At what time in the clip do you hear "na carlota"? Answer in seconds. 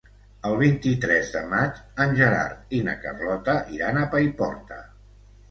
2.89-3.57